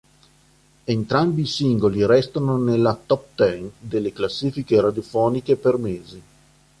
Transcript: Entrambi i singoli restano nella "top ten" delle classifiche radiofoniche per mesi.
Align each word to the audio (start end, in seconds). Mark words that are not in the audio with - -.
Entrambi 0.85 1.41
i 1.41 1.45
singoli 1.45 2.03
restano 2.07 2.57
nella 2.57 2.99
"top 3.05 3.35
ten" 3.35 3.69
delle 3.77 4.11
classifiche 4.11 4.81
radiofoniche 4.81 5.57
per 5.57 5.77
mesi. 5.77 6.23